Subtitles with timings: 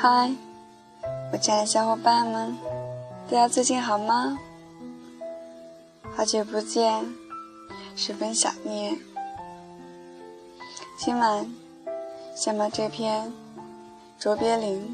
[0.00, 0.30] 嗨，
[1.32, 2.56] 我亲爱的小伙伴们，
[3.28, 4.38] 大家最近好吗？
[6.16, 7.04] 好久不见，
[7.96, 8.96] 十分想念。
[10.96, 11.52] 今晚
[12.32, 13.32] 先把这篇
[14.20, 14.80] 卓别林《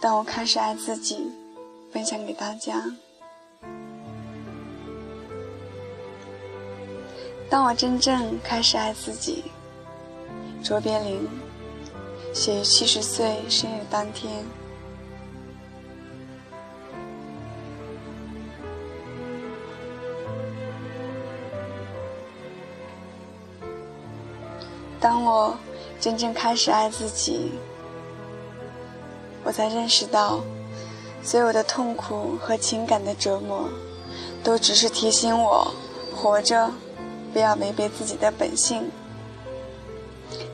[0.00, 1.30] 当我开始爱自己》
[1.92, 2.82] 分享给大家。
[7.50, 9.44] 当我真正开始爱自己，
[10.62, 11.28] 卓别林。
[12.34, 14.44] 写于七十岁生日当天。
[25.00, 25.56] 当我
[26.00, 27.52] 真正开始爱自己，
[29.44, 30.40] 我才认识到，
[31.22, 33.68] 所有的痛苦和情感的折磨，
[34.42, 35.72] 都只是提醒我
[36.12, 36.72] 活着，
[37.32, 38.90] 不要违背自己的本性。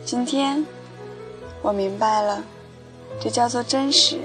[0.05, 0.63] 今天。
[1.63, 2.43] 我明白了，
[3.21, 4.19] 这叫做真实。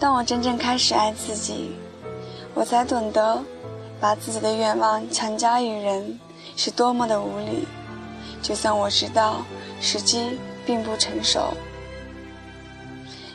[0.00, 1.76] 当我真正开始爱自己，
[2.54, 3.42] 我才懂得，
[4.00, 6.18] 把自己的愿望强加于人
[6.56, 7.66] 是多么的无理。
[8.42, 9.44] 就算我知道
[9.80, 11.52] 时机并不成熟，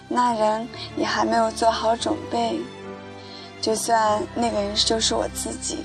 [0.09, 2.59] 那人也还没有做好准备，
[3.61, 5.79] 就算那个人就是我自己，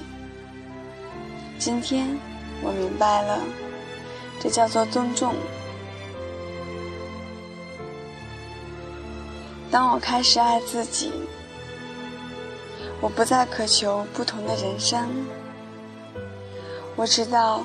[1.60, 2.18] 今天。
[2.62, 3.38] 我明白了，
[4.40, 5.34] 这叫做尊重。
[9.70, 11.12] 当我开始爱自己，
[13.00, 15.08] 我不再渴求不同的人生。
[16.96, 17.64] 我知道，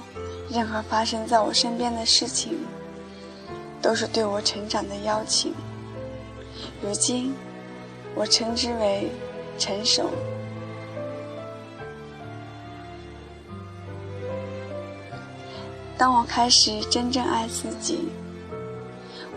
[0.50, 2.58] 任何发生在我身边的事情，
[3.82, 5.54] 都是对我成长的邀请。
[6.82, 7.34] 如今，
[8.14, 9.10] 我称之为
[9.58, 10.10] 成熟。
[16.04, 18.10] 当我开始真正爱自己，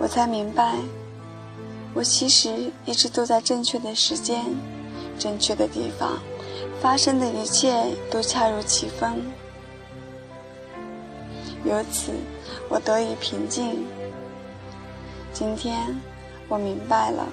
[0.01, 0.75] 我才明白，
[1.95, 4.45] 我其实一直都在正确的时间、
[5.17, 6.19] 正确的地方，
[6.83, 7.73] 发生的一切
[8.11, 9.13] 都恰如其分。
[11.65, 12.11] 由此，
[12.69, 13.87] 我得以平静。
[15.33, 15.97] 今天，
[16.49, 17.29] 我明白了，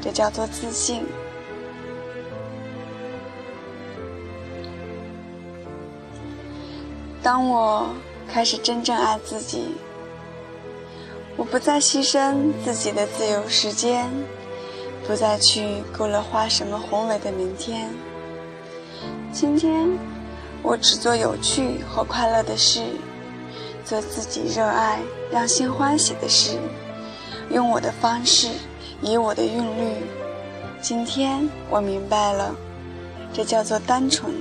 [0.00, 1.04] 这叫做自信。
[7.20, 7.88] 当我
[8.28, 9.74] 开始真正爱自己，
[11.36, 14.10] 我不再牺牲自己的自由时间，
[15.06, 17.90] 不再去勾勒画什么宏伟的明天。
[19.32, 19.88] 今天，
[20.62, 22.80] 我只做有趣和快乐的事，
[23.84, 25.00] 做自己热爱、
[25.30, 26.58] 让心欢喜的事，
[27.50, 28.48] 用我的方式，
[29.00, 29.96] 以我的韵律。
[30.80, 32.54] 今天，我明白了，
[33.32, 34.32] 这叫做单纯。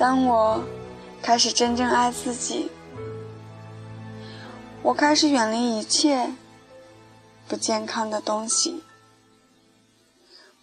[0.00, 0.64] 当我
[1.20, 2.70] 开始真正爱自己，
[4.82, 6.32] 我开始远离一切
[7.46, 8.82] 不健康的东西，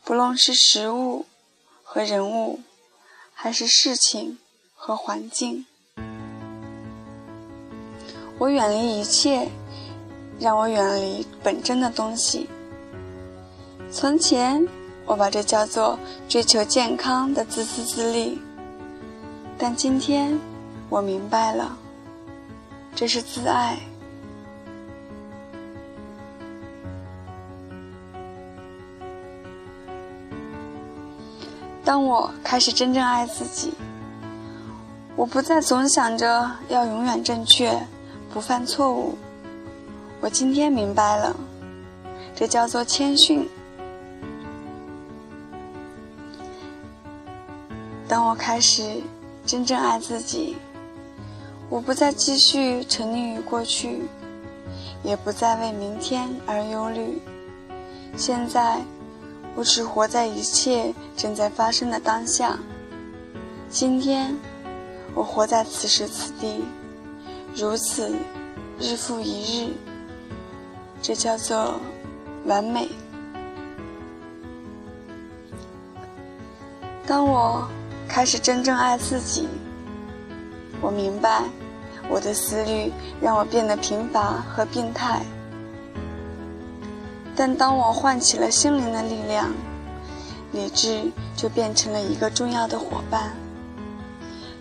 [0.03, 1.27] 不论是食物
[1.83, 2.61] 和人物，
[3.31, 4.39] 还是事情
[4.73, 5.67] 和环境。
[8.39, 9.49] 我远离一切
[10.39, 12.49] 让我远离本真的东西。
[13.91, 14.67] 从前，
[15.05, 18.41] 我把这叫做追求健康的自私自利。
[19.59, 20.39] 但今天，
[20.87, 21.75] 我明白了，
[22.95, 23.75] 这是自爱。
[31.83, 33.73] 当我开始真正爱自己，
[35.15, 37.75] 我不再总想着要永远正确，
[38.31, 39.17] 不犯错误。
[40.21, 41.35] 我今天明白了，
[42.35, 43.49] 这叫做谦逊。
[48.07, 49.01] 当我开始。
[49.47, 50.57] 真正爱自己，
[51.69, 54.01] 我不再继续沉溺于过去，
[55.03, 57.21] 也不再为明天而忧虑。
[58.17, 58.81] 现在，
[59.55, 62.59] 我只活在一切正在发生的当下。
[63.69, 64.35] 今天，
[65.15, 66.65] 我活在此时此地，
[67.55, 68.13] 如此，
[68.81, 69.71] 日复一日。
[71.01, 71.79] 这叫做
[72.45, 72.89] 完美。
[77.05, 77.65] 当我。
[78.17, 79.47] 开始真正爱自己，
[80.81, 81.43] 我明白，
[82.09, 82.91] 我的思虑
[83.21, 85.21] 让我变得贫乏和病态。
[87.35, 89.51] 但当我唤起了心灵的力量，
[90.51, 93.33] 理智就变成了一个重要的伙伴。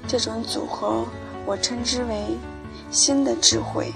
[0.07, 1.07] 这种组合，
[1.47, 2.37] 我称之为
[2.91, 3.91] 新的智慧。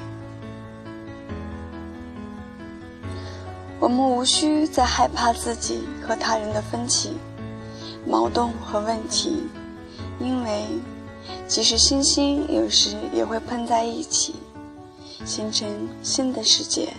[3.79, 7.19] 我们无需再害怕自己和他人的分歧。
[8.07, 9.45] 矛盾和问题，
[10.19, 10.65] 因为
[11.47, 14.35] 即使星星有时也会碰在一起，
[15.25, 15.69] 形成
[16.03, 16.93] 新的世界。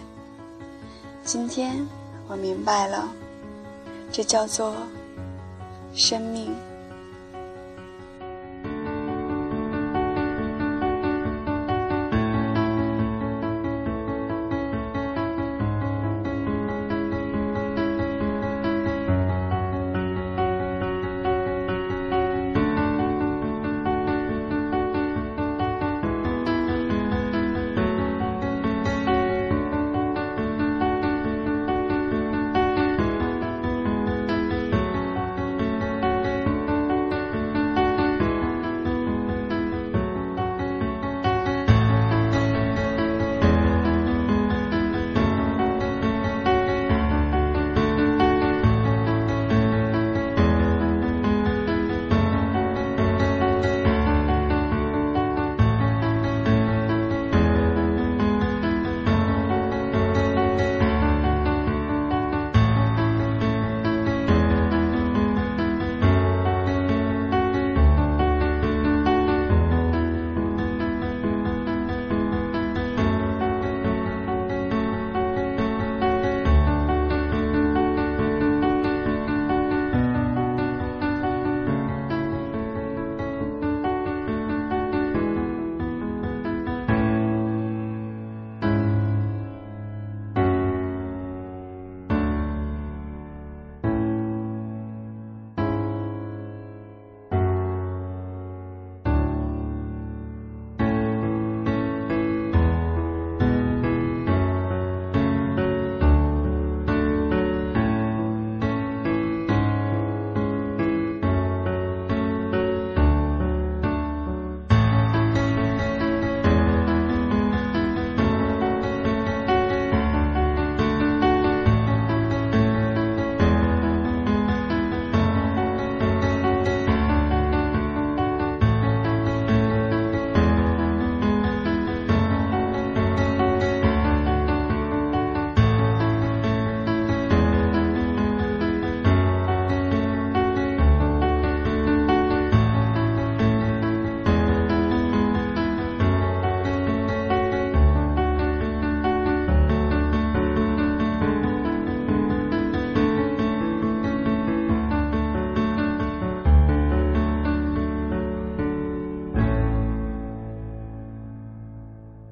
[1.24, 1.88] 今天
[2.27, 3.07] 我明白了，
[4.12, 4.74] 这叫做
[5.94, 6.51] 生命。